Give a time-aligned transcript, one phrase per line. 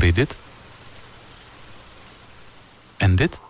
[0.00, 0.38] Hoor je dit?
[2.96, 3.40] En dit?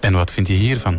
[0.00, 0.94] En wat vind je hiervan?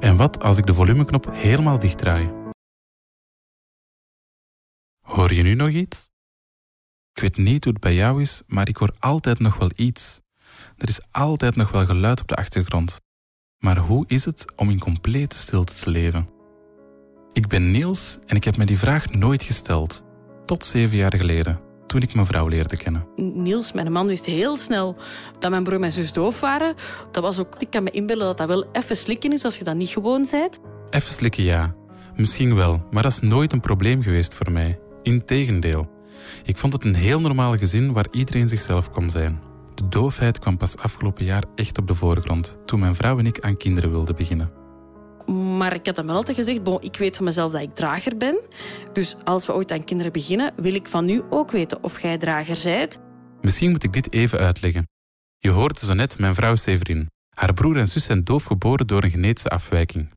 [0.00, 2.32] En wat als ik de volumeknop helemaal dicht draai?
[5.00, 6.10] Hoor je nu nog iets?
[7.14, 10.21] Ik weet niet hoe het bij jou is, maar ik hoor altijd nog wel iets.
[10.76, 13.00] Er is altijd nog wel geluid op de achtergrond.
[13.58, 16.28] Maar hoe is het om in complete stilte te leven?
[17.32, 20.04] Ik ben Niels en ik heb me die vraag nooit gesteld.
[20.44, 23.06] Tot zeven jaar geleden, toen ik mijn vrouw leerde kennen.
[23.16, 24.96] Niels, mijn man, wist heel snel
[25.38, 26.74] dat mijn broer en mijn zus doof waren.
[27.10, 29.64] Dat was ook, ik kan me inbeelden dat dat wel even slikken is als je
[29.64, 30.60] dat niet gewoon bent.
[30.90, 31.74] Even slikken, ja.
[32.16, 34.78] Misschien wel, maar dat is nooit een probleem geweest voor mij.
[35.02, 35.90] Integendeel.
[36.44, 39.40] Ik vond het een heel normaal gezin waar iedereen zichzelf kon zijn.
[39.74, 43.40] De doofheid kwam pas afgelopen jaar echt op de voorgrond, toen mijn vrouw en ik
[43.40, 44.50] aan kinderen wilden beginnen.
[45.56, 48.16] Maar ik had hem wel altijd gezegd, bon, ik weet van mezelf dat ik drager
[48.16, 48.38] ben.
[48.92, 52.18] Dus als we ooit aan kinderen beginnen, wil ik van u ook weten of jij
[52.18, 52.98] drager zijt.
[53.40, 54.88] Misschien moet ik dit even uitleggen.
[55.38, 57.10] Je hoorde zo net mijn vrouw Severin.
[57.36, 60.10] Haar broer en zus zijn doof geboren door een genetische afwijking.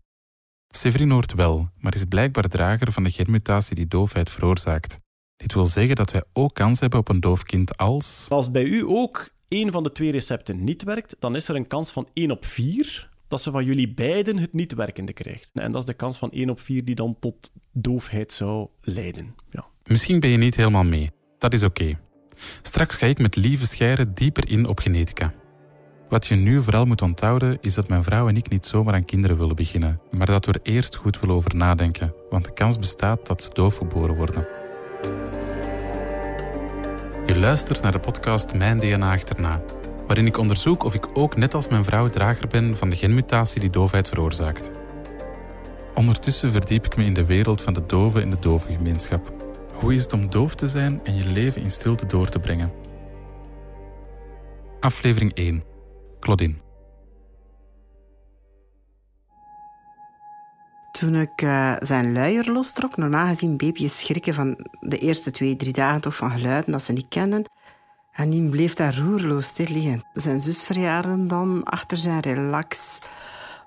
[0.69, 4.99] Severin hoort wel, maar is blijkbaar drager van de genmutatie die doofheid veroorzaakt.
[5.35, 8.25] Dit wil zeggen dat wij ook kans hebben op een doof kind als...
[8.30, 11.67] Als bij u ook één van de twee recepten niet werkt, dan is er een
[11.67, 15.49] kans van 1 op 4 dat ze van jullie beiden het niet werkende krijgt.
[15.53, 19.35] En dat is de kans van 1 op 4 die dan tot doofheid zou leiden.
[19.49, 19.65] Ja.
[19.83, 21.11] Misschien ben je niet helemaal mee.
[21.37, 21.99] Dat is oké.
[22.61, 25.33] Straks ga ik met lieve schijren dieper in op genetica.
[26.09, 29.05] Wat je nu vooral moet onthouden is dat mijn vrouw en ik niet zomaar aan
[29.05, 32.80] kinderen willen beginnen, maar dat we er eerst goed willen over nadenken, want de kans
[32.80, 34.47] bestaat dat ze doof geboren worden.
[37.25, 39.61] Je luistert naar de podcast Mijn DNA achterna,
[40.07, 43.59] waarin ik onderzoek of ik ook net als mijn vrouw drager ben van de genmutatie
[43.59, 44.71] die doofheid veroorzaakt.
[45.93, 49.33] Ondertussen verdiep ik me in de wereld van de doven en de dovengemeenschap.
[49.73, 52.71] Hoe is het om doof te zijn en je leven in stilte door te brengen?
[54.80, 55.64] Aflevering 1.
[56.19, 56.64] Claudine.
[61.00, 65.73] Toen ik uh, zijn luier lostrok, normaal gezien baby's schrikken van de eerste twee, drie
[65.73, 67.45] dagen toch van geluiden dat ze niet kennen.
[68.11, 70.04] En die bleef daar roerloos stil liggen.
[70.14, 73.00] Zijn zus verjaarde dan achter zijn relax.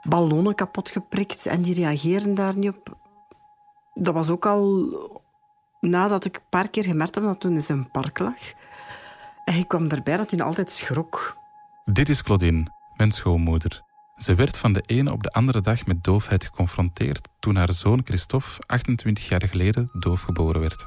[0.02, 2.96] Ballonnen kapot geprikt en die reageerden daar niet op.
[3.94, 4.88] Dat was ook al
[5.80, 8.52] nadat ik een paar keer gemerkt heb dat toen in zijn park lag.
[9.44, 11.36] En ik kwam erbij dat hij altijd schrok.
[11.84, 12.66] Dit is Claudine,
[12.96, 13.86] mijn schoonmoeder.
[14.18, 18.00] Ze werd van de ene op de andere dag met doofheid geconfronteerd toen haar zoon
[18.04, 20.86] Christophe 28 jaar geleden doof geboren werd.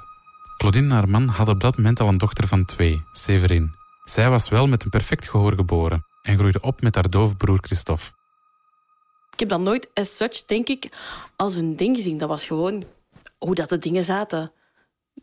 [0.57, 3.75] Claudine en haar man hadden op dat moment al een dochter van twee, Severin.
[4.03, 7.59] Zij was wel met een perfect gehoor geboren en groeide op met haar dove broer
[7.61, 8.05] Christophe.
[9.31, 10.89] Ik heb dat nooit as such, denk ik,
[11.35, 12.17] als een ding gezien.
[12.17, 12.83] Dat was gewoon
[13.37, 14.51] hoe dat de dingen zaten.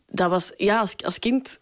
[0.06, 1.60] Dat was, ja, als, als kind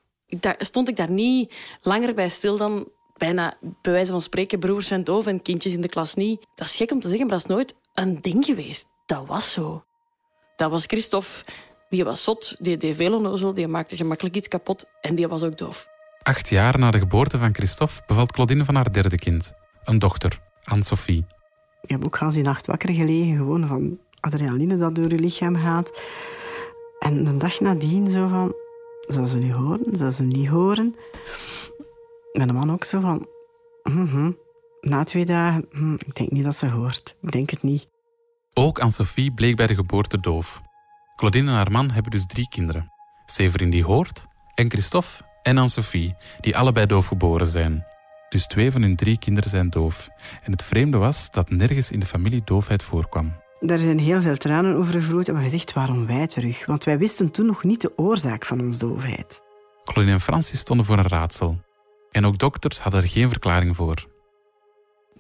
[0.59, 5.05] stond ik daar niet langer bij stil dan bijna, bij wijze van spreken, broers zijn
[5.05, 6.47] doof en kindjes in de klas niet.
[6.55, 8.87] Dat is gek om te zeggen, maar dat is nooit een ding geweest.
[9.07, 9.85] Dat was zo.
[10.57, 11.45] Dat was Christophe.
[11.89, 15.43] Die was zot, die deed veel onnozel, die maakte gemakkelijk iets kapot en die was
[15.43, 15.89] ook doof.
[16.23, 19.53] Acht jaar na de geboorte van Christophe bevalt Claudine van haar derde kind.
[19.85, 21.27] Een dochter, Anne-Sophie.
[21.83, 25.57] Ik heb ook gans die nacht wakker gelegen, gewoon van adrenaline dat door je lichaam
[25.57, 26.01] gaat.
[26.99, 28.55] En de dag nadien zo van,
[29.01, 30.97] zou ze niet horen, zou ze niet horen.
[32.45, 33.29] De man ook zo van,
[33.83, 34.31] mhm,
[34.81, 37.17] na twee dagen, hm, ik denk niet dat ze hoort.
[37.23, 37.89] Ik denk het niet.
[38.55, 40.61] Ook Anne-Sophie bleek bij de geboorte doof.
[41.17, 42.93] Claudine en haar man hebben dus drie kinderen.
[43.27, 47.85] Severin die hoort, en Christophe en Anne-Sophie, die allebei doof geboren zijn.
[48.29, 50.09] Dus twee van hun drie kinderen zijn doof.
[50.43, 53.33] En het vreemde was dat nergens in de familie doofheid voorkwam.
[53.61, 56.67] Daar zijn heel veel tranen over gevloeid en we gezegd waarom wij terug.
[56.67, 59.43] Want wij wisten toen nog niet de oorzaak van onze doofheid.
[59.85, 61.59] Claudine en Francis stonden voor een raadsel.
[62.17, 64.07] En ook dokters hadden er geen verklaring voor.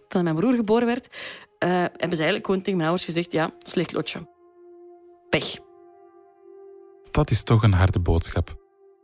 [0.08, 3.50] Toen mijn broer geboren werd, uh, hebben ze eigenlijk gewoon tegen mijn ouders gezegd: ja,
[3.58, 4.28] slecht lotje.
[5.28, 5.58] Pech.
[7.10, 8.56] Dat is toch een harde boodschap.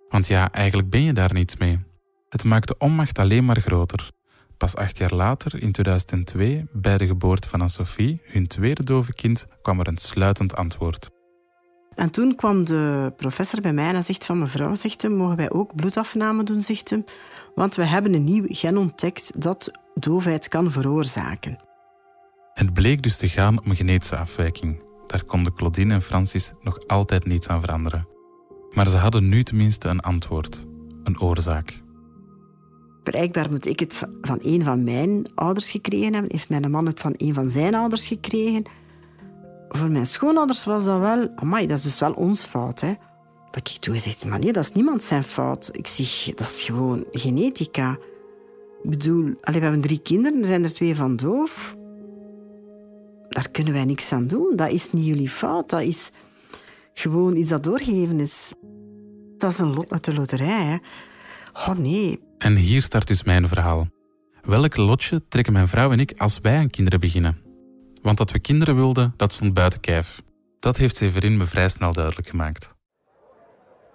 [0.09, 1.81] Want ja, eigenlijk ben je daar niets mee.
[2.29, 4.11] Het maakt de onmacht alleen maar groter.
[4.57, 9.47] Pas acht jaar later, in 2002, bij de geboorte van Anne-Sophie, hun tweede dove kind,
[9.63, 11.11] kwam er een sluitend antwoord.
[11.95, 15.51] En toen kwam de professor bij mij en zegt van mevrouw, zegt hem, mogen wij
[15.51, 17.05] ook bloedafname doen, zegt hem,
[17.55, 21.59] want we hebben een nieuw gen ontdekt dat doofheid kan veroorzaken.
[22.55, 24.83] Het bleek dus te gaan om een genetische afwijking.
[25.07, 28.09] Daar konden Claudine en Francis nog altijd niets aan veranderen.
[28.71, 30.67] Maar ze hadden nu tenminste een antwoord,
[31.03, 31.81] een oorzaak.
[33.03, 36.33] Blijkbaar moet ik het van een van mijn ouders gekregen hebben.
[36.33, 38.65] Heeft mijn man het van een van zijn ouders gekregen.
[39.75, 41.29] Voor mijn schoonouders was dat wel...
[41.35, 42.95] Amai, dat is dus wel ons fout, hè.
[43.51, 45.69] Dat ik toen gezegd, maar nee, dat is niemand zijn fout.
[45.73, 47.99] Ik zeg, dat is gewoon genetica.
[48.83, 51.77] Ik bedoel, we hebben drie kinderen, er zijn er twee van doof.
[53.29, 54.57] Daar kunnen wij niks aan doen.
[54.57, 55.71] Dat is niet jullie fout.
[55.71, 56.11] Dat is
[56.95, 58.53] gewoon iets dat doorgegeven is.
[59.39, 60.65] Dat is een lot uit de loterij.
[60.65, 60.77] Hè.
[61.53, 62.21] Oh nee.
[62.39, 63.89] En hier start dus mijn verhaal.
[64.43, 67.42] Welk lotje trekken mijn vrouw en ik als wij aan kinderen beginnen?
[68.03, 70.23] Want dat we kinderen wilden, dat stond buiten kijf.
[70.61, 72.69] Dat heeft Severin me vrij snel duidelijk gemaakt.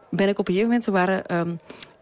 [0.10, 1.56] Ben ik op een gegeven moment, waren ehm,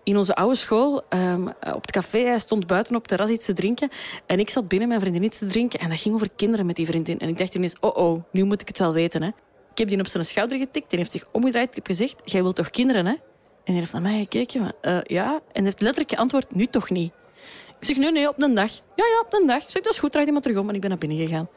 [0.03, 2.19] in onze oude school ehm, op het café.
[2.19, 3.89] Hij stond buiten op het terras iets te drinken.
[4.25, 5.79] En ik zat binnen mijn vriendin iets te drinken.
[5.79, 7.19] En dat ging over kinderen met die vriendin.
[7.19, 9.21] En ik dacht ineens, oh oh, nu moet ik het wel weten.
[9.21, 9.27] Hè.
[9.71, 10.89] Ik heb die op zijn schouder getikt.
[10.89, 11.69] Die heeft zich omgedraaid.
[11.69, 13.11] Ik heb gezegd, jij wilt toch kinderen, hè?
[13.11, 14.75] En hij heeft naar mij gekeken.
[14.81, 15.39] Uh, ja.
[15.51, 17.13] En heeft letterlijk geantwoord, nu toch niet.
[17.79, 18.71] Ik zeg, nee, nee, op een dag.
[18.73, 19.63] Ja, ja, op een dag.
[19.63, 20.69] Ik zeg, dat is goed, draai die maar terug om.
[20.69, 21.49] En ik ben naar binnen gegaan.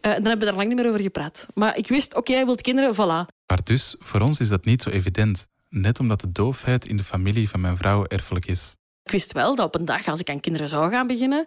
[0.00, 1.46] Uh, dan hebben we daar lang niet meer over gepraat.
[1.54, 3.34] Maar ik wist, oké, hij wilt kinderen, voilà.
[3.46, 5.46] Maar dus, voor ons is dat niet zo evident.
[5.68, 8.76] Net omdat de doofheid in de familie van mijn vrouw erfelijk is.
[9.02, 11.46] Ik wist wel dat op een dag, als ik aan kinderen zou gaan beginnen,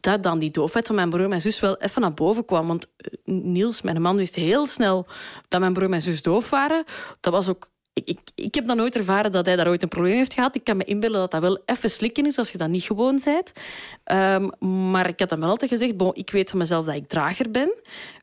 [0.00, 2.66] dat dan die doofheid van mijn broer en mijn zus wel even naar boven kwam.
[2.66, 5.06] Want eh, Niels, mijn man, wist heel snel
[5.48, 6.84] dat mijn broer en mijn zus doof waren.
[7.20, 7.70] Dat was ook
[8.04, 10.56] ik, ik, heb dan nooit ervaren dat hij daar ooit een probleem heeft gehad.
[10.56, 13.20] Ik kan me inbeelden dat dat wel even slikken is als je dat niet gewoon
[13.24, 13.52] bent.
[14.12, 17.50] Um, maar ik had hem wel altijd gezegd, ik weet van mezelf dat ik drager
[17.50, 17.74] ben.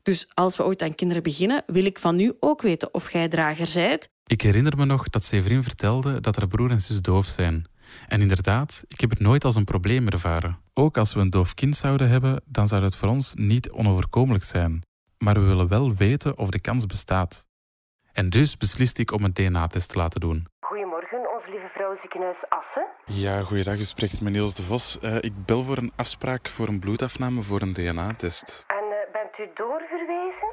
[0.04, 3.28] Dus als we ooit aan kinderen beginnen, wil ik van u ook weten of jij
[3.28, 4.10] drager bent.
[4.26, 7.66] Ik herinner me nog dat Severin vertelde dat haar broer en zus doof zijn.
[8.08, 10.60] En inderdaad, ik heb het nooit als een probleem ervaren.
[10.74, 14.44] Ook als we een doof kind zouden hebben, dan zou het voor ons niet onoverkomelijk
[14.44, 14.82] zijn.
[15.18, 17.48] Maar we willen wel weten of de kans bestaat.
[18.14, 20.48] En dus besliste ik om een DNA-test te laten doen.
[20.60, 22.86] Goedemorgen, onze lieve vrouw ziekenhuis Assen.
[23.06, 23.78] Ja, goeiedag.
[23.78, 24.98] U spreekt met Niels de Vos.
[25.02, 28.64] Uh, ik bel voor een afspraak voor een bloedafname voor een DNA-test.
[28.68, 30.50] En uh, bent u doorverwezen?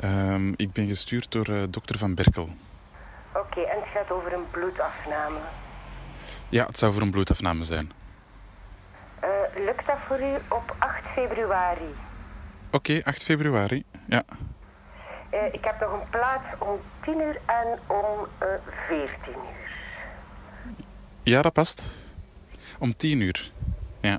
[0.00, 2.48] Uh, ik ben gestuurd door uh, dokter Van Berkel.
[3.34, 5.38] Oké, okay, en het gaat over een bloedafname?
[6.48, 7.92] Ja, het zou voor een bloedafname zijn.
[9.56, 11.94] lukt dat voor u op 8 februari?
[12.66, 14.22] Oké, okay, 8 februari, ja.
[15.34, 19.72] Uh, ik heb nog een plaats om 10 uur en om uh, eh, 14 uur.
[21.22, 21.84] Ja, dat past.
[22.78, 23.50] Om 10 uur.
[24.00, 24.18] Ja.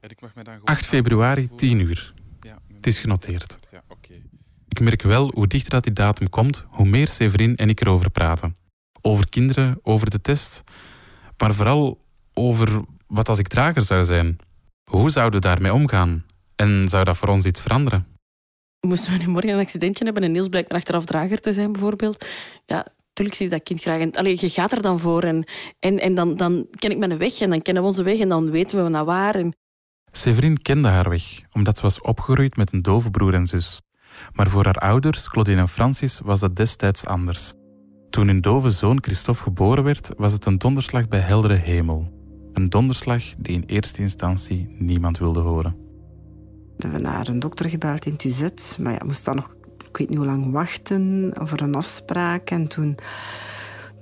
[0.00, 2.14] En ik mag mij dan gewoon 8 februari, 10 uur.
[2.40, 3.58] Ja, het is genoteerd.
[3.70, 4.22] Ja, okay.
[4.68, 8.10] Ik merk wel hoe dichter dat die datum komt, hoe meer Severin en ik erover
[8.10, 8.56] praten.
[9.02, 10.64] Over kinderen, over de test,
[11.36, 14.38] maar vooral over wat als ik trager zou zijn.
[14.90, 16.24] Hoe zouden we daarmee omgaan?
[16.56, 18.17] En zou dat voor ons iets veranderen?
[18.80, 22.26] Moesten we nu morgen een accidentje hebben en Niels blijkt achteraf drager te zijn, bijvoorbeeld.
[22.66, 24.00] Ja, natuurlijk zie dat kind graag.
[24.00, 25.44] En, allee, je gaat er dan voor en,
[25.78, 28.28] en, en dan, dan ken ik mijn weg en dan kennen we onze weg en
[28.28, 29.34] dan weten we naar waar.
[29.34, 29.56] En...
[30.12, 33.80] Severin kende haar weg, omdat ze was opgegroeid met een dove broer en zus.
[34.32, 37.52] Maar voor haar ouders, Claudine en Francis, was dat destijds anders.
[38.10, 42.12] Toen hun dove zoon Christophe geboren werd, was het een donderslag bij heldere hemel.
[42.52, 45.87] Een donderslag die in eerste instantie niemand wilde horen.
[46.78, 48.78] We hebben naar een dokter gebeld in Tuzet.
[48.80, 49.54] Maar ja, moest dan nog,
[49.88, 52.50] ik weet niet hoe lang, wachten voor een afspraak.
[52.50, 52.96] En toen,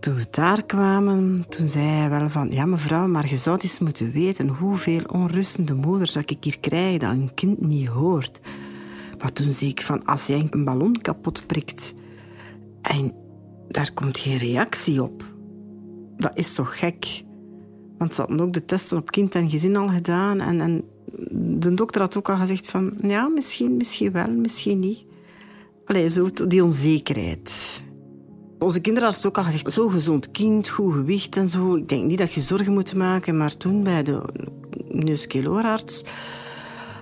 [0.01, 2.51] toen we daar kwamen, toen zei hij wel van...
[2.51, 6.99] Ja, mevrouw, maar je zou eens moeten weten hoeveel onrustende moeders dat ik hier krijg
[6.99, 8.41] dat een kind niet hoort.
[9.19, 11.95] Maar toen zei ik van, als jij een ballon kapot prikt
[12.83, 13.13] en
[13.69, 15.25] daar komt geen reactie op,
[16.17, 17.25] dat is toch gek?
[17.99, 20.85] Want ze hadden ook de testen op kind en gezin al gedaan en, en
[21.31, 22.93] de dokter had ook al gezegd van...
[23.03, 25.05] Ja, misschien, misschien wel, misschien niet.
[25.85, 27.83] Allee, zo die onzekerheid.
[28.59, 31.75] Onze kinderen hadden ook al gezegd, zo gezond kind, goed gewicht en zo.
[31.75, 33.37] Ik denk niet dat je zorgen moet maken.
[33.37, 34.23] Maar toen bij de
[34.89, 36.05] neuskeloorarts...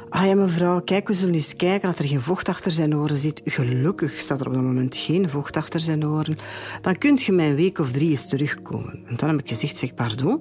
[0.09, 3.18] Ah ja, mevrouw, kijk, we zullen eens kijken dat er geen vocht achter zijn oren
[3.18, 3.40] zit.
[3.44, 6.37] Gelukkig staat er op dat moment geen vocht achter zijn oren.
[6.80, 9.00] Dan kunt je mij een week of drie eens terugkomen.
[9.06, 10.40] En dan heb ik gezegd, zeg, pardon?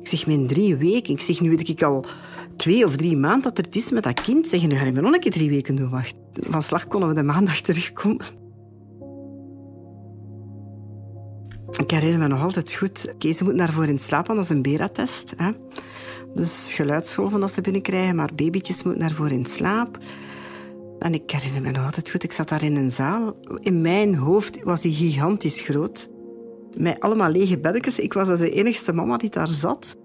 [0.00, 1.12] Ik zeg, mijn drie weken.
[1.12, 2.04] Ik zeg, nu weet ik al
[2.56, 4.46] twee of drie maanden dat er het is met dat kind.
[4.46, 6.18] Zeggen, nu ga je nog een keer drie weken doen wachten.
[6.32, 8.26] Van slag konden we de maandag terugkomen.
[11.78, 13.14] Ik herinner me nog altijd goed.
[13.18, 15.32] Kees moet naar voren in slaap, want dat is een beta-test.
[15.36, 15.50] Hè?
[16.34, 19.98] Dus geluidsgolven dat ze binnenkrijgen, maar babytjes moeten naar voren in slaap.
[20.98, 23.36] En ik herinner me nog altijd goed, ik zat daar in een zaal.
[23.60, 26.08] In mijn hoofd was die gigantisch groot.
[26.76, 27.98] Met allemaal lege beddekjes.
[27.98, 29.96] Ik was de enigste mama die daar zat.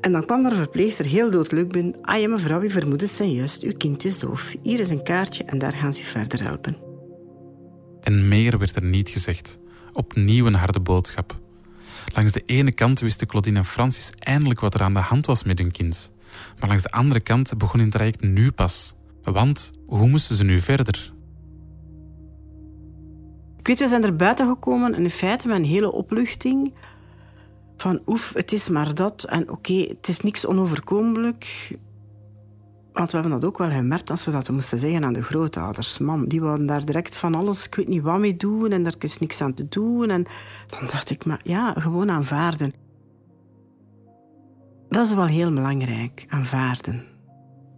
[0.00, 2.00] En dan kwam er een verpleegster heel doodleuk binnen.
[2.02, 3.62] Ah ja, mevrouw, uw vermoedens zijn juist.
[3.62, 4.54] Uw kind is doof.
[4.62, 6.76] Hier is een kaartje en daar gaan ze u verder helpen.
[8.00, 9.58] En meer werd er niet gezegd.
[9.92, 11.38] Opnieuw een harde boodschap.
[12.14, 15.44] Langs de ene kant wisten Claudine en Francis eindelijk wat er aan de hand was
[15.44, 16.12] met hun kind.
[16.60, 18.94] Maar langs de andere kant begon hun traject nu pas.
[19.22, 21.12] Want hoe moesten ze nu verder?
[23.58, 26.74] Ik weet, we zijn er buiten gekomen in feite met een hele opluchting.
[27.80, 29.24] Van oef, het is maar dat.
[29.24, 31.76] En oké, het is niks onoverkomelijk.
[32.92, 35.98] Want we hebben dat ook wel gemerkt als we dat moesten zeggen aan de grootouders.
[35.98, 38.94] Man, die wouden daar direct van alles, ik weet niet wat mee doen en er
[38.98, 40.10] is niks aan te doen.
[40.10, 40.26] En
[40.66, 42.72] dan dacht ik, maar ja, gewoon aanvaarden.
[44.88, 47.04] Dat is wel heel belangrijk, aanvaarden.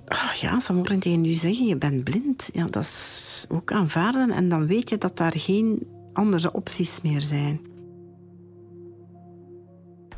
[0.09, 2.51] Oh ja, ze mogen tegen u zeggen, je bent blind.
[2.53, 4.31] Ja, dat is ook aanvaarden.
[4.31, 7.70] En dan weet je dat daar geen andere opties meer zijn.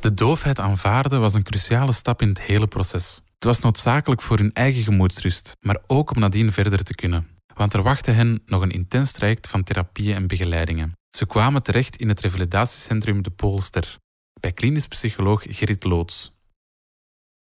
[0.03, 3.23] De doofheid aanvaarden was een cruciale stap in het hele proces.
[3.35, 7.29] Het was noodzakelijk voor hun eigen gemoedsrust, maar ook om nadien verder te kunnen.
[7.55, 10.93] Want er wachtte hen nog een intens traject van therapieën en begeleidingen.
[11.17, 13.99] Ze kwamen terecht in het revalidatiecentrum De Poolster,
[14.41, 16.33] bij klinisch psycholoog Gerrit Loods.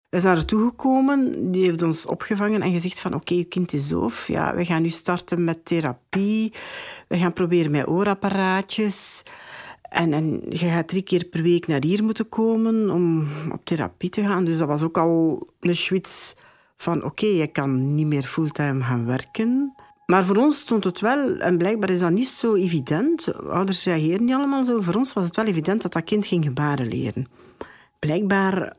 [0.09, 3.87] We zijn er toegekomen, die heeft ons opgevangen en gezegd van oké, je kind is
[3.87, 4.27] doof.
[4.27, 6.53] Ja, we gaan nu starten met therapie.
[7.07, 9.23] We gaan proberen met oorapparaatjes.
[9.91, 14.09] En, en je gaat drie keer per week naar hier moeten komen om op therapie
[14.09, 14.45] te gaan.
[14.45, 16.33] Dus dat was ook al een switch
[16.77, 19.75] van oké, je kan niet meer fulltime gaan werken.
[20.05, 23.33] Maar voor ons stond het wel, en blijkbaar is dat niet zo evident.
[23.43, 24.81] Ouders reageren niet allemaal zo.
[24.81, 27.27] Voor ons was het wel evident dat dat kind ging gebaren leren.
[27.99, 28.75] Blijkbaar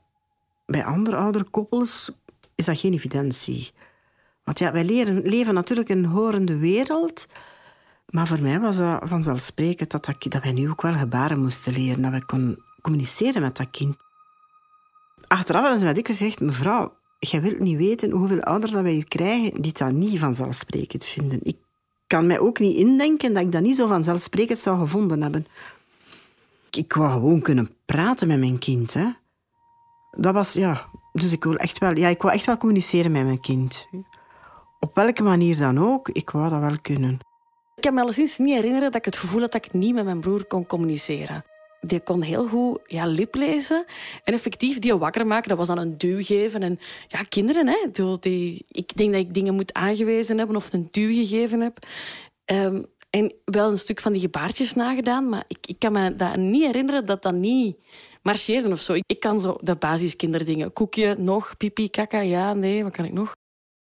[0.66, 2.11] bij andere ouderkoppels
[2.54, 3.71] is dat geen evidentie.
[4.45, 7.26] Want ja, wij leren, leven natuurlijk in een horende wereld.
[8.12, 11.73] Maar voor mij was dat vanzelfsprekend dat, dat, dat wij nu ook wel gebaren moesten
[11.73, 12.02] leren.
[12.02, 13.97] Dat wij kon communiceren met dat kind.
[15.26, 16.40] Achteraf hebben ze mij gezegd...
[16.40, 19.62] Mevrouw, jij wilt niet weten hoeveel ouders dat wij hier krijgen...
[19.62, 21.38] die dat niet vanzelfsprekend vinden.
[21.42, 21.57] Ik
[22.07, 25.47] kan mij ook niet indenken dat ik dat niet zo vanzelfsprekend zou gevonden hebben.
[26.71, 28.95] Ik wou gewoon kunnen praten met mijn kind.
[28.95, 29.11] Hè.
[30.11, 30.87] Dat was, ja...
[31.12, 31.97] Dus ik wil echt wel...
[31.97, 33.88] Ja, ik wou echt wel communiceren met mijn kind.
[34.81, 37.19] Op welke manier dan ook, ik wou dat wel kunnen.
[37.76, 40.05] Ik kan me alleszins niet herinneren dat ik het gevoel had dat ik niet met
[40.05, 41.45] mijn broer kon communiceren.
[41.81, 43.85] Die kon heel goed ja, lip lezen
[44.25, 45.49] en effectief die wakker maken.
[45.49, 46.62] Dat was dan een duw geven.
[46.62, 47.76] En ja, kinderen, hè,
[48.21, 51.79] die, ik denk dat ik dingen moet aangewezen hebben of een duw gegeven heb.
[52.45, 56.37] Um, en wel een stuk van die gebaartjes nagedaan, maar ik, ik kan me dat
[56.37, 57.76] niet herinneren dat dat niet
[58.23, 58.93] marcheerde of zo.
[58.93, 60.73] Ik, ik kan zo de basiskinderdingen.
[60.73, 63.33] Koekje, nog, pipi, kaka, ja, nee, wat kan ik nog?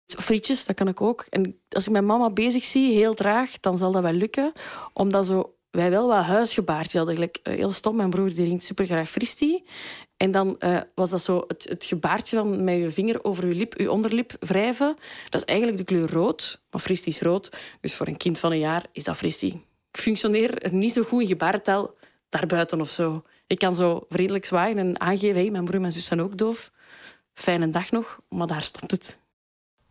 [0.06, 1.26] Frietjes, dat kan ik ook.
[1.30, 4.52] En als ik mijn mama bezig zie, heel traag, dan zal dat wel lukken.
[4.94, 7.32] Omdat zo, wij wel wat huisgebaartjes hadden.
[7.32, 9.64] Eh, heel stom, mijn broer die drinkt super graag fristie.
[10.18, 13.56] En dan uh, was dat zo het, het, gebaartje van met je vinger over je
[13.56, 14.96] lip, je onderlip wrijven.
[15.30, 17.58] Dat is eigenlijk de kleur rood, maar fristie is rood.
[17.82, 19.54] Dus voor een kind van een jaar is dat fristie.
[19.92, 21.96] Ik functioneer niet zo goed in gebarentaal
[22.30, 23.24] daarbuiten of zo.
[23.48, 26.38] Ik kan zo vriendelijk zwaaien en aangeven, hey, mijn broer en mijn zus zijn ook
[26.38, 26.72] doof.
[27.34, 29.20] Fijne dag nog, maar daar stopt het.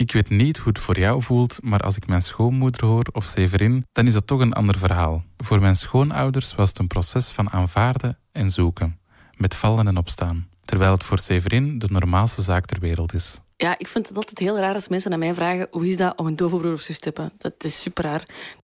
[0.03, 3.25] Ik weet niet hoe het voor jou voelt, maar als ik mijn schoonmoeder hoor of
[3.25, 5.25] Severin, dan is dat toch een ander verhaal.
[5.37, 8.99] Voor mijn schoonouders was het een proces van aanvaarden en zoeken,
[9.37, 10.49] met vallen en opstaan.
[10.65, 13.41] Terwijl het voor Severin de normaalste zaak ter wereld is.
[13.57, 16.19] Ja, ik vind het altijd heel raar als mensen aan mij vragen hoe is dat
[16.19, 17.33] om een dove broer of zus te hebben.
[17.39, 18.27] Dat is super raar.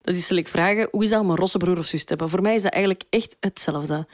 [0.02, 2.30] Dat is ik vragen hoe is dat om een rosse broer of zus te hebben.
[2.30, 4.08] Voor mij is dat eigenlijk echt hetzelfde.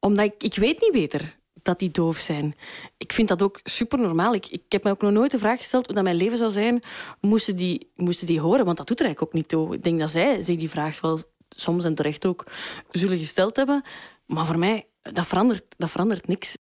[0.00, 1.38] Omdat ik, ik weet niet beter
[1.70, 2.54] dat die doof zijn.
[2.96, 4.34] Ik vind dat ook super normaal.
[4.34, 6.50] Ik, ik heb me ook nog nooit de vraag gesteld hoe dat mijn leven zou
[6.50, 6.82] zijn
[7.20, 8.64] moesten die, moesten die horen.
[8.64, 9.74] Want dat doet er eigenlijk ook niet toe.
[9.74, 12.44] Ik denk dat zij zich die vraag wel soms en terecht ook
[12.90, 13.82] zullen gesteld hebben.
[14.26, 16.56] Maar voor mij, dat verandert, dat verandert niks.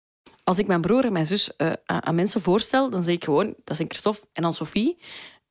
[0.44, 3.54] Als ik mijn broer en mijn zus uh, aan mensen voorstel, dan zeg ik gewoon,
[3.64, 4.98] dat zijn Christophe en dan Sophie.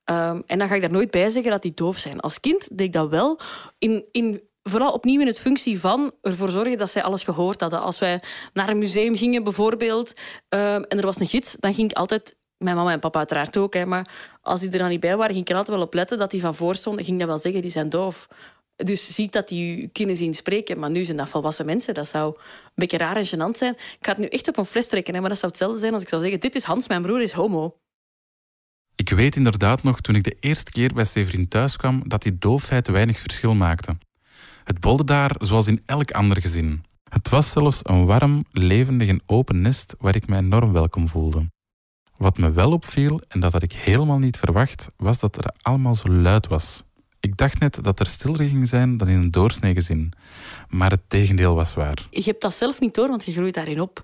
[0.09, 2.19] Um, en dan ga ik daar nooit bij zeggen dat die doof zijn.
[2.19, 3.39] Als kind deed ik dat wel
[3.77, 7.81] in, in vooral opnieuw in het functie van ervoor zorgen dat zij alles gehoord hadden.
[7.81, 8.21] Als wij
[8.53, 10.13] naar een museum gingen bijvoorbeeld
[10.49, 13.57] ehm, en er was een gids, dan ging ik altijd mijn mama en papa uiteraard
[13.57, 13.85] ook.
[13.85, 14.09] Maar
[14.41, 16.31] als die er dan niet bij waren, ging ik er altijd wel op letten dat
[16.31, 17.01] die van voor stond.
[17.01, 18.27] ging dat wel zeggen, die zijn doof.
[18.75, 20.79] Dus ziet dat die u kunnen zien spreken.
[20.79, 21.93] Maar nu zijn dat volwassen mensen.
[21.93, 23.73] Dat zou een beetje raar en gênant zijn.
[23.73, 25.19] Ik ga het nu echt op een fles trekken.
[25.19, 26.39] Maar dat zou hetzelfde zijn als ik zou zeggen...
[26.39, 27.77] Dit is Hans, mijn broer is homo.
[28.95, 32.37] Ik weet inderdaad nog, toen ik de eerste keer bij Severin thuis kwam, dat die
[32.37, 33.97] doofheid weinig verschil maakte.
[34.67, 36.83] Het bolde daar zoals in elk ander gezin.
[37.09, 41.49] Het was zelfs een warm, levendig en open nest waar ik mij enorm welkom voelde.
[42.17, 45.95] Wat me wel opviel, en dat had ik helemaal niet verwacht, was dat er allemaal
[45.95, 46.83] zo luid was.
[47.19, 50.13] Ik dacht net dat er stilder ging zijn dan in een doorsnee gezin.
[50.69, 52.07] Maar het tegendeel was waar.
[52.09, 54.03] Je hebt dat zelf niet door, want je groeit daarin op.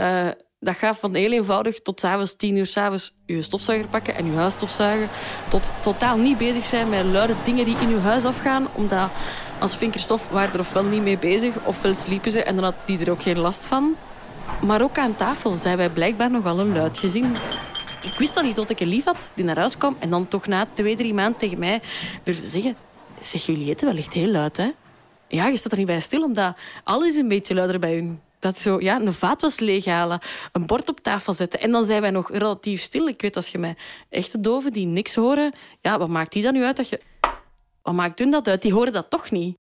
[0.00, 0.28] Uh,
[0.60, 4.36] dat gaat van heel eenvoudig tot s'avonds, tien uur s'avonds, je stofzuiger pakken en je
[4.36, 5.08] huis stofzuigen.
[5.48, 9.10] Tot totaal niet bezig zijn met luide dingen die in je huis afgaan, omdat
[9.58, 12.98] Als Vinkerstof waren er ofwel niet mee bezig, ofwel sliepen ze en dan had die
[12.98, 13.96] er ook geen last van.
[14.66, 17.36] Maar ook aan tafel zijn wij blijkbaar nogal een luid gezin.
[18.02, 20.28] Ik wist dat niet tot ik een lief had die naar huis kwam en dan
[20.28, 21.80] toch na twee, drie maanden tegen mij
[22.22, 22.76] durfde zeggen
[23.20, 24.70] zeg, jullie eten wel heel luid, hè?
[25.28, 28.20] Ja, je staat er niet bij stil, omdat alles een beetje luider bij hun.
[28.38, 30.18] Dat zo, ja, een vaat was leeghalen,
[30.52, 31.60] een bord op tafel zetten.
[31.60, 33.08] En dan zijn wij nog relatief stil.
[33.08, 35.52] Ik weet, als je met echte doven die niks horen...
[35.80, 37.00] Ja, wat maakt die dan nu uit dat je...
[37.88, 38.62] Wat maakt hun dat uit?
[38.62, 39.58] Die horen dat toch niet.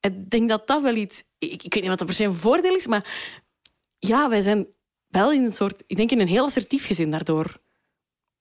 [0.00, 1.22] Ik denk dat dat wel iets...
[1.38, 3.04] Ik, ik weet niet wat dat per se een voordeel is, maar...
[3.98, 4.66] Ja, wij zijn
[5.08, 5.82] wel in een soort...
[5.86, 7.60] Ik denk in een heel assertief gezin daardoor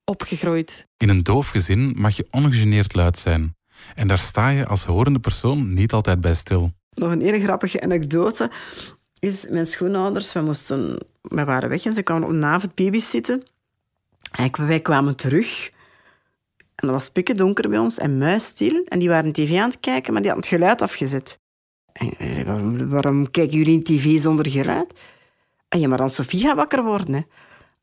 [0.04, 0.88] opgegroeid.
[0.98, 3.56] In een doof gezin mag je ongegeneerd luid zijn.
[3.96, 6.72] En daar sta je als horende persoon niet altijd bij stil.
[6.90, 8.52] Nog een hele grappige anekdote
[9.20, 13.10] is mijn schoonouders, we, moesten, we waren weg en ze kwamen op een avond baby's
[13.10, 13.44] zitten.
[14.32, 15.72] En wij kwamen terug.
[16.78, 18.84] En dat was pikken donker bij ons en muisstil.
[18.86, 21.40] En die waren tv aan het kijken, maar die hadden het geluid afgezet.
[21.94, 25.00] En, waarom, waarom kijken jullie tv zonder geluid?
[25.70, 27.14] En ja, maar dan Sofie gaat wakker worden.
[27.14, 27.22] Hè.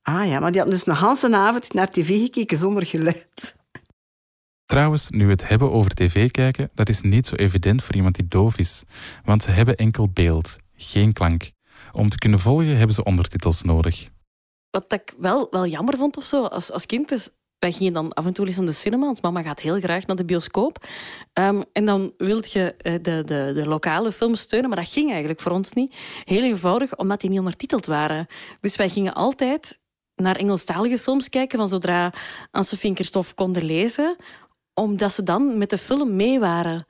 [0.02, 3.56] Ah ja, maar die hadden dus een hele avond naar tv gekeken zonder geluid.
[4.64, 8.14] Trouwens, nu we het hebben over tv kijken, dat is niet zo evident voor iemand
[8.14, 8.84] die doof is.
[9.24, 11.50] Want ze hebben enkel beeld, geen klank.
[11.92, 14.08] Om te kunnen volgen hebben ze ondertitels nodig.
[14.70, 17.30] Wat ik wel, wel jammer vond of zo, als, als kind is...
[17.64, 20.06] Wij gingen dan af en toe eens naar de cinema, want mama gaat heel graag
[20.06, 20.86] naar de bioscoop.
[21.32, 25.10] Ehm, en dan wilde je eh, de, de, de lokale films steunen, maar dat ging
[25.10, 25.94] eigenlijk voor ons niet.
[26.24, 28.26] Heel eenvoudig, omdat die niet ondertiteld waren.
[28.60, 29.80] Dus wij gingen altijd
[30.14, 32.12] naar Engelstalige films kijken, van zodra
[32.52, 34.16] Vinkerstof konden lezen,
[34.74, 36.86] omdat ze dan met de film mee waren.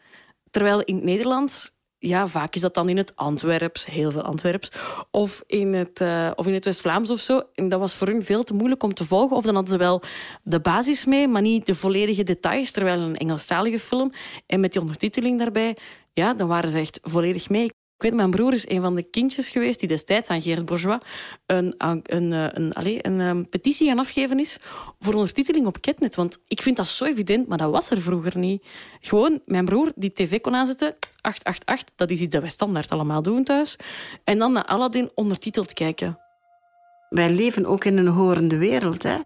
[0.50, 1.70] Terwijl in het Nederlands,
[2.06, 4.70] ja, vaak is dat dan in het Antwerps, heel veel Antwerps,
[5.10, 7.42] of in het, uh, of in het West-Vlaams of zo.
[7.54, 9.36] En dat was voor hun veel te moeilijk om te volgen.
[9.36, 10.02] Of dan hadden ze wel
[10.42, 12.70] de basis mee, maar niet de volledige details.
[12.70, 14.12] Terwijl een Engelstalige film
[14.46, 15.76] en met die ondertiteling daarbij,
[16.12, 17.70] ja, dan waren ze echt volledig mee.
[17.96, 21.00] Ik weet, mijn broer is een van de kindjes geweest die destijds aan Gerard Bourgeois
[21.46, 22.72] een, een, een, een,
[23.06, 24.58] een, een petitie gaan afgeven is
[24.98, 26.14] voor ondertiteling op Ketnet.
[26.14, 28.66] Want ik vind dat zo evident, maar dat was er vroeger niet.
[29.00, 33.22] Gewoon mijn broer die tv kon aanzetten, 888, dat is iets dat wij standaard allemaal
[33.22, 33.76] doen thuis.
[34.24, 36.18] En dan naar Aladdin ondertiteld kijken.
[37.08, 39.02] Wij leven ook in een horende wereld.
[39.02, 39.16] Hè?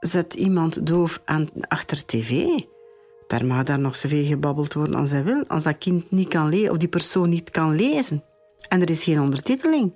[0.00, 2.60] Zet iemand doof aan, achter tv
[3.26, 5.44] daar mag daar nog zoveel gebabbeld worden als hij wil.
[5.46, 8.24] Als dat kind niet kan lezen, of die persoon niet kan lezen.
[8.68, 9.94] En er is geen ondertiteling.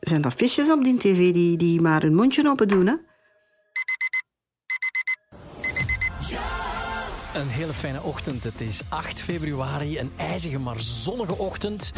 [0.00, 2.94] Zijn dat visjes op die tv die, die maar hun mondje open doen, hè?
[7.34, 8.44] Een hele fijne ochtend.
[8.44, 11.92] Het is 8 februari, een ijzige maar zonnige ochtend.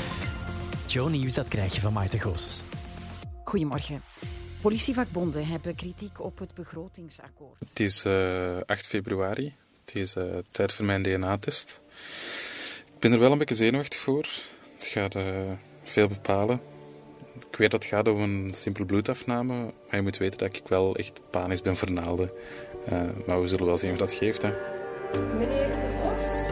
[0.87, 2.63] Joe, nieuws dat krijg je van Maarten Goossens.
[3.45, 4.03] Goedemorgen.
[4.61, 7.59] Politievakbonden hebben kritiek op het begrotingsakkoord.
[7.59, 9.55] Het is uh, 8 februari.
[9.93, 11.81] Het is uh, tijd voor mijn DNA-test.
[12.87, 14.27] Ik ben er wel een beetje zenuwachtig voor.
[14.77, 15.25] Het gaat uh,
[15.83, 16.61] veel bepalen.
[17.51, 20.63] Ik weet dat het gaat om een simpele bloedafname, maar je moet weten dat ik
[20.69, 22.31] wel echt panisch ben voor naalden.
[22.93, 24.43] Uh, maar we zullen wel zien wat dat geeft.
[24.43, 24.53] Hè.
[25.39, 26.49] Meneer De Vos.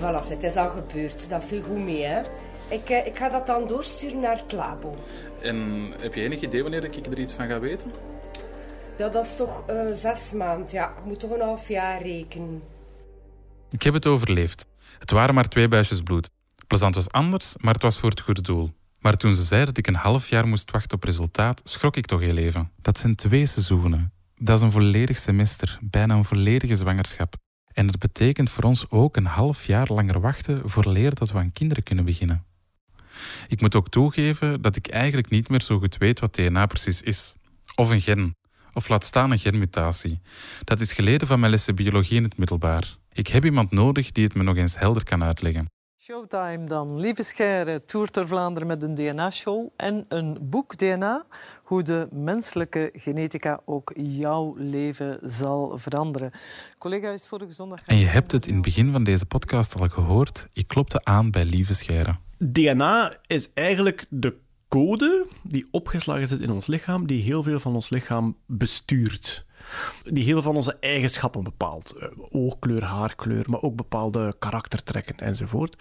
[0.00, 1.28] Voilà, het is al gebeurd.
[1.28, 2.22] Dat viel goed mee, hè.
[2.68, 4.96] Ik, uh, ik ga dat dan doorsturen naar het labo.
[5.42, 7.90] En heb je enig idee wanneer ik er iets van ga weten?
[8.98, 10.68] Ja, dat is toch uh, zes maanden.
[10.70, 12.62] Ja, ik moet toch een half jaar rekenen.
[13.70, 14.66] Ik heb het overleefd.
[14.98, 16.30] Het waren maar twee buisjes bloed.
[16.66, 18.70] Plezant was anders, maar het was voor het goede doel.
[19.00, 22.06] Maar toen ze zei dat ik een half jaar moest wachten op resultaat, schrok ik
[22.06, 22.70] toch heel even.
[22.82, 24.12] Dat zijn twee seizoenen.
[24.36, 27.34] Dat is een volledig semester, bijna een volledige zwangerschap.
[27.72, 31.38] En dat betekent voor ons ook een half jaar langer wachten voor leren dat we
[31.38, 32.44] aan kinderen kunnen beginnen.
[33.48, 37.02] Ik moet ook toegeven dat ik eigenlijk niet meer zo goed weet wat DNA precies
[37.02, 37.34] is.
[37.74, 38.36] Of een gen.
[38.72, 40.20] Of laat staan een genmutatie.
[40.64, 42.96] Dat is geleden van mijn lessen biologie in het middelbaar.
[43.12, 45.73] Ik heb iemand nodig die het me nog eens helder kan uitleggen.
[46.06, 47.00] Showtime dan.
[47.00, 51.24] Lieve Scheire toert door Vlaanderen met een DNA-show en een boek DNA.
[51.62, 56.30] Hoe de menselijke genetica ook jouw leven zal veranderen.
[56.78, 57.82] Collega is vorige zondag...
[57.86, 60.48] En je hebt het in het begin van deze podcast al gehoord.
[60.52, 62.16] Ik klopte aan bij Lieve Scheire.
[62.38, 64.36] DNA is eigenlijk de
[64.68, 69.46] code die opgeslagen zit in ons lichaam, die heel veel van ons lichaam bestuurt.
[70.02, 71.90] Die heel veel van onze eigenschappen bepaalt.
[71.90, 75.76] Eh, oogkleur, haarkleur, maar ook bepaalde karaktertrekken enzovoort.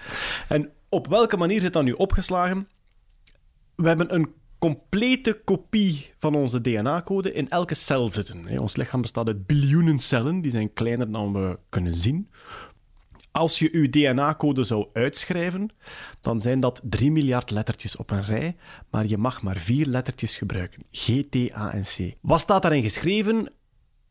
[0.47, 2.67] En op welke manier zit dat nu opgeslagen?
[3.75, 8.59] We hebben een complete kopie van onze DNA-code in elke cel zitten.
[8.59, 12.29] Ons lichaam bestaat uit biljoenen cellen, die zijn kleiner dan we kunnen zien.
[13.33, 15.69] Als je uw DNA-code zou uitschrijven,
[16.21, 18.55] dan zijn dat 3 miljard lettertjes op een rij,
[18.89, 20.83] maar je mag maar vier lettertjes gebruiken.
[20.91, 22.13] G, T, A en C.
[22.21, 23.49] Wat staat daarin geschreven?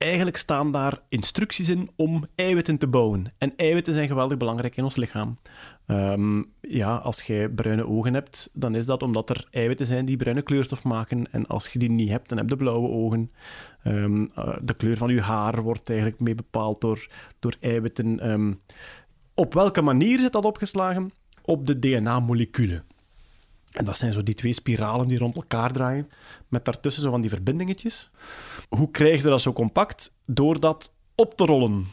[0.02, 3.26] eigenlijk staan daar instructies in om eiwitten te bouwen.
[3.38, 5.38] En eiwitten zijn geweldig belangrijk in ons lichaam.
[5.86, 10.16] Ehm, ja, als je bruine ogen hebt, dan is dat omdat er eiwitten zijn die
[10.16, 11.32] bruine kleurstof maken.
[11.32, 13.30] En als je die niet hebt, dan heb je blauwe ogen.
[13.82, 17.08] Ehm, eh, de kleur van je haar wordt eigenlijk mee bepaald door,
[17.38, 18.20] door eiwitten.
[18.20, 18.52] Ehm,
[19.34, 21.12] op welke manier zit dat opgeslagen?
[21.42, 22.84] Op de DNA-moleculen.
[23.72, 26.10] En dat zijn zo die twee spiralen die rond elkaar draaien,
[26.48, 28.10] met daartussen zo van die verbindingetjes.
[28.68, 30.14] Hoe krijg je dat zo compact?
[30.26, 31.86] Door dat op te rollen.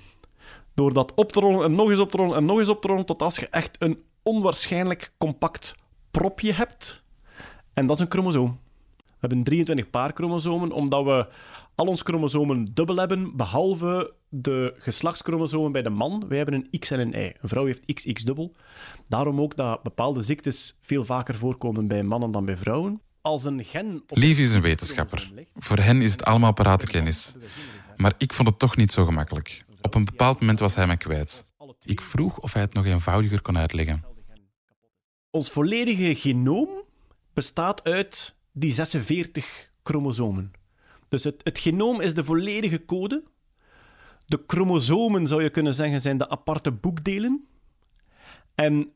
[0.73, 2.81] Door dat op te rollen en nog eens op te rollen en nog eens op
[2.81, 5.75] te rollen, tot als je echt een onwaarschijnlijk compact
[6.11, 7.03] propje hebt.
[7.73, 8.59] En dat is een chromosoom.
[8.97, 11.27] We hebben 23 paar chromosomen, omdat we
[11.75, 16.25] al onze chromosomen dubbel hebben, behalve de geslachtschromosomen bij de man.
[16.27, 17.35] Wij hebben een X en een Y.
[17.41, 18.55] Een vrouw heeft XX dubbel.
[19.07, 23.01] Daarom ook dat bepaalde ziektes veel vaker voorkomen bij mannen dan bij vrouwen.
[23.21, 24.03] Als een gen...
[24.07, 25.31] Lief is een wetenschapper.
[25.55, 27.35] Voor hen is het allemaal paratenkennis.
[27.95, 29.61] Maar ik vond het toch niet zo gemakkelijk.
[29.81, 31.53] Op een bepaald moment was hij me kwijt.
[31.83, 34.03] Ik vroeg of hij het nog eenvoudiger kon uitleggen.
[35.29, 36.69] Ons volledige genoom
[37.33, 40.51] bestaat uit die 46 chromosomen.
[41.07, 43.23] Dus het, het genoom is de volledige code.
[44.29, 47.47] De chromosomen, zou je kunnen zeggen, zijn de aparte boekdelen.
[48.55, 48.91] En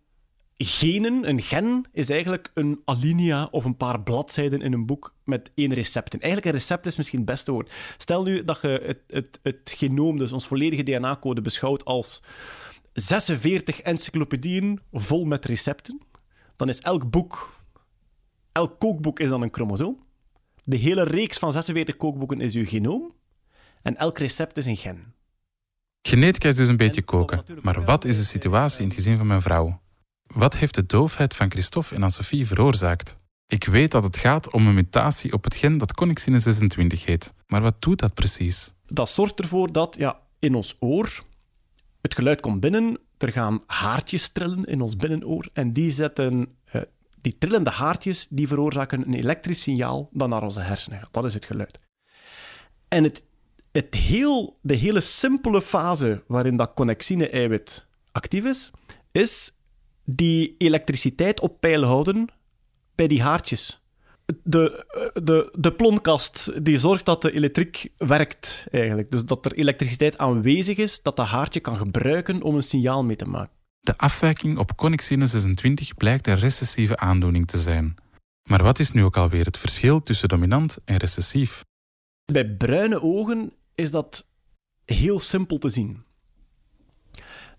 [0.58, 5.52] genen, een gen, is eigenlijk een alinea of een paar bladzijden in een boek met
[5.56, 6.12] één recept.
[6.12, 7.72] eigenlijk een recept is misschien het beste woord.
[7.98, 12.22] Stel nu dat je het, het, het genoom, dus ons volledige DNA-code, beschouwt als
[12.94, 16.02] 46 encyclopedieën vol met recepten.
[16.56, 17.60] Dan is elk boek,
[18.52, 20.04] elk kookboek is dan een chromosoom.
[20.64, 23.12] De hele reeks van 46 kookboeken is uw genoom.
[23.82, 25.14] En elk recept is een gen.
[26.08, 27.44] Genetica is dus een beetje koken.
[27.62, 29.82] Maar wat is de situatie in het gezin van mijn vrouw?
[30.24, 33.18] Wat heeft de doofheid van Christophe en Anne-Sophie veroorzaakt?
[33.48, 37.34] Ik weet dat het gaat om een mutatie op het gen dat connexine 26 heet.
[37.48, 38.74] Maar wat doet dat precies?
[38.86, 41.24] Dat zorgt ervoor dat ja, in ons oor
[42.02, 42.98] het geluid komt binnen.
[43.18, 45.50] Er gaan haartjes trillen in ons binnenoor.
[45.54, 46.82] En die zetten eh,
[47.22, 51.14] die trillende haartjes die veroorzaken een elektrisch signaal dat naar onze hersenen gaat.
[51.14, 51.80] Dat is het geluid.
[52.88, 53.24] En het,
[53.74, 58.72] het heel, de hele simpele fase waarin dat connexine-eiwit actief is,
[59.12, 59.56] is
[60.04, 62.28] die elektriciteit op peil houden
[62.96, 63.82] bij die haartjes.
[64.44, 64.86] De,
[65.24, 69.12] de, de plonkast die zorgt dat de elektriek werkt, eigenlijk.
[69.12, 73.16] Dus dat er elektriciteit aanwezig is, dat dat haartje kan gebruiken om een signaal mee
[73.16, 73.54] te maken.
[73.80, 77.96] De afwijking op connexine 26 blijkt een recessieve aandoening te zijn.
[78.44, 81.64] Maar wat is nu ook alweer het verschil tussen dominant en recessief?
[82.26, 84.26] Bij bruine ogen is dat
[84.86, 86.04] heel simpel te zien.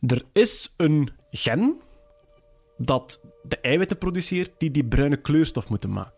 [0.00, 1.80] Er is een gen
[2.76, 6.12] dat de eiwitten produceert die die bruine kleurstof moeten maken.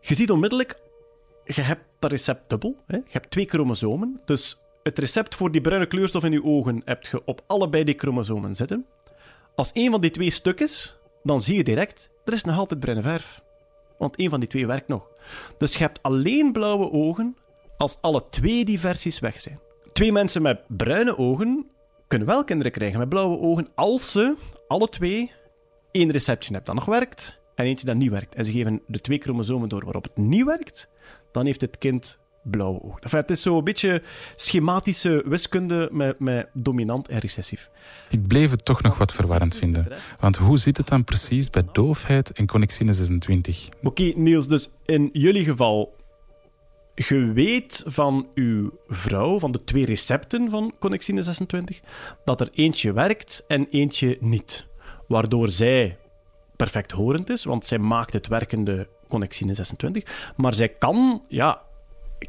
[0.00, 0.80] Je ziet onmiddellijk,
[1.44, 2.76] je hebt dat recept dubbel.
[2.86, 2.96] Hè?
[2.96, 7.06] Je hebt twee chromosomen, dus het recept voor die bruine kleurstof in je ogen heb
[7.06, 8.86] je op allebei die chromosomen zitten.
[9.54, 12.80] Als een van die twee stuk is, dan zie je direct, er is nog altijd
[12.80, 13.42] bruine verf.
[13.98, 15.08] Want één van die twee werkt nog.
[15.58, 17.36] Dus je hebt alleen blauwe ogen
[17.82, 19.60] als alle twee die versies weg zijn.
[19.92, 21.66] Twee mensen met bruine ogen
[22.06, 24.34] kunnen wel kinderen krijgen met blauwe ogen als ze
[24.68, 25.32] alle twee
[25.90, 28.34] één receptje hebben dat nog werkt en eentje dat niet werkt.
[28.34, 30.88] En ze geven de twee chromosomen door waarop het niet werkt,
[31.32, 33.00] dan heeft het kind blauwe ogen.
[33.00, 34.02] Enfin, het is zo een beetje
[34.36, 37.70] schematische wiskunde met, met dominant en recessief.
[38.10, 39.92] Ik bleef het toch nog wat verwarrend vinden.
[40.20, 43.68] Want hoe zit het dan precies bij doofheid en connexine 26?
[43.82, 45.94] Oké, Niels, dus in jullie geval,
[46.94, 51.80] je weet van uw vrouw, van de twee recepten van connexine 26,
[52.24, 54.66] dat er eentje werkt en eentje niet.
[55.08, 55.98] Waardoor zij
[56.56, 60.32] perfect horend is, want zij maakt het werkende connexine 26.
[60.36, 61.62] Maar zij kan, ja,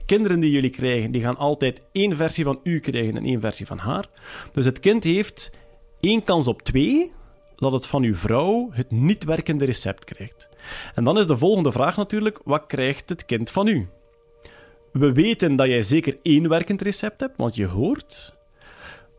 [0.05, 3.65] kinderen die jullie krijgen, die gaan altijd één versie van u krijgen en één versie
[3.65, 4.09] van haar.
[4.51, 5.51] Dus het kind heeft
[5.99, 7.11] één kans op twee
[7.55, 10.49] dat het van uw vrouw het niet werkende recept krijgt.
[10.93, 13.87] En dan is de volgende vraag natuurlijk: wat krijgt het kind van u?
[14.93, 18.33] We weten dat jij zeker één werkend recept hebt, want je hoort.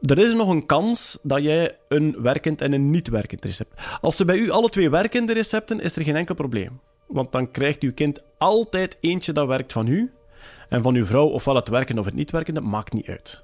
[0.01, 3.81] Er is nog een kans dat jij een werkend en een niet werkend recept.
[4.01, 6.81] Als ze bij u alle twee werkende recepten, is er geen enkel probleem.
[7.07, 10.13] Want dan krijgt uw kind altijd eentje dat werkt van u
[10.69, 13.43] en van uw vrouw, ofwel het werken of het niet werken, dat maakt niet uit.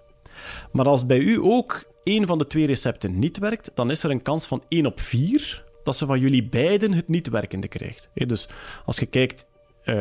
[0.72, 4.10] Maar als bij u ook één van de twee recepten niet werkt, dan is er
[4.10, 8.08] een kans van 1 op 4 dat ze van jullie beiden het niet werkende krijgt.
[8.14, 8.48] Dus
[8.84, 9.46] als je kijkt,
[9.84, 10.00] uh,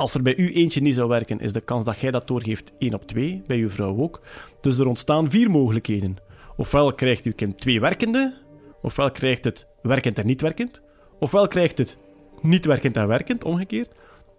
[0.00, 2.72] als er bij u eentje niet zou werken, is de kans dat jij dat doorgeeft
[2.78, 4.20] 1 op 2, bij uw vrouw ook.
[4.60, 6.16] Dus er ontstaan vier mogelijkheden.
[6.56, 8.34] Ofwel krijgt uw kind twee werkende,
[8.82, 10.82] ofwel krijgt het werkend en niet werkend,
[11.18, 11.98] ofwel krijgt het
[12.40, 13.94] niet werkend en werkend, omgekeerd,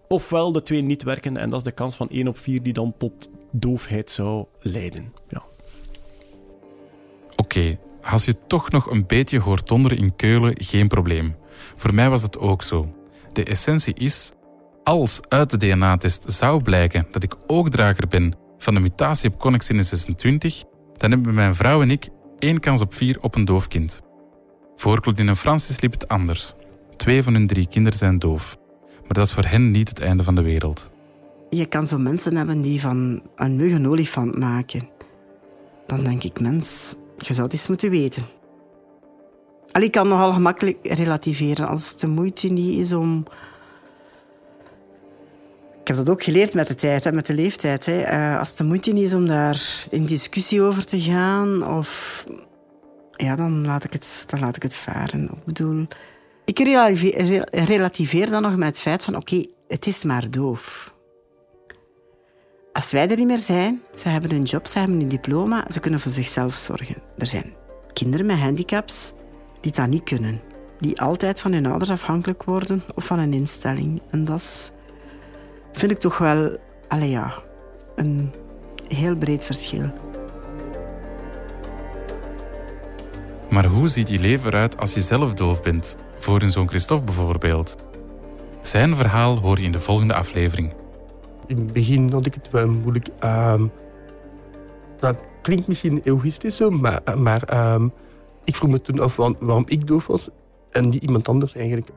[0.07, 2.73] ofwel de twee niet werken en dat is de kans van 1 op 4 die
[2.73, 5.13] dan tot doofheid zou leiden.
[5.29, 5.43] Ja.
[7.35, 11.35] Oké, als je toch nog een beetje hoort donderen in Keulen, geen probleem.
[11.75, 12.93] Voor mij was het ook zo.
[13.33, 14.33] De essentie is,
[14.83, 19.39] als uit de DNA-test zou blijken dat ik ook drager ben van de mutatie op
[19.39, 20.63] connexine 26,
[20.97, 24.01] dan hebben mijn vrouw en ik één kans op vier op een doof kind.
[24.75, 26.55] Voor Claudine en Francis liep het anders.
[26.95, 28.57] Twee van hun drie kinderen zijn doof.
[29.01, 30.91] Maar dat is voor hen niet het einde van de wereld.
[31.49, 34.89] Je kan zo mensen hebben die van een mug een olifant maken.
[35.87, 38.23] Dan denk ik, mens, je zou het eens moeten weten.
[39.71, 43.25] Al, ik kan nogal gemakkelijk relativeren als het de moeite niet is om...
[45.81, 47.85] Ik heb dat ook geleerd met de tijd, hè, met de leeftijd.
[47.85, 48.11] Hè.
[48.11, 52.25] Uh, als het de moeite is om daar in discussie over te gaan, of...
[53.11, 55.23] Ja, dan laat ik het, dan laat ik het varen.
[55.23, 55.87] Ik bedoel...
[56.45, 56.59] Ik
[57.51, 59.15] relativeer dan nog met het feit van...
[59.15, 60.93] Oké, het is maar doof.
[62.73, 65.79] Als wij er niet meer zijn, ze hebben een job, ze hebben een diploma, ze
[65.79, 67.01] kunnen voor zichzelf zorgen.
[67.17, 67.53] Er zijn
[67.93, 69.13] kinderen met handicaps
[69.61, 70.41] die dat niet kunnen.
[70.79, 74.01] Die altijd van hun ouders afhankelijk worden of van een instelling.
[74.09, 74.71] En dat is,
[75.71, 76.57] vind ik toch wel
[76.87, 77.33] allez ja,
[77.95, 78.33] een
[78.87, 79.91] heel breed verschil.
[83.49, 85.97] Maar hoe ziet je leven eruit als je zelf doof bent?
[86.17, 87.77] Voor een zoon Christophe bijvoorbeeld.
[88.61, 90.73] Zijn verhaal hoor je in de volgende aflevering.
[91.47, 93.07] In het begin had ik het wel moeilijk.
[93.23, 93.71] Um,
[94.99, 97.93] dat klinkt misschien egoïstisch zo, maar, maar um,
[98.43, 100.29] ik vroeg me toen af waarom ik doof was
[100.71, 101.89] en niet iemand anders eigenlijk.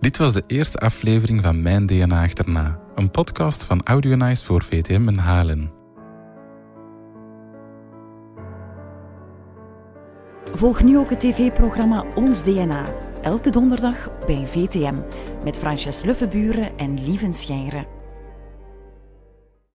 [0.00, 5.08] Dit was de eerste aflevering van Mijn DNA Achterna, een podcast van Audionize voor VTM
[5.08, 5.72] en Halen.
[10.52, 12.84] Volg nu ook het tv-programma Ons DNA,
[13.22, 14.94] elke donderdag bij VTM,
[15.44, 17.97] met Frances Luffeburen en Lieven Schijren.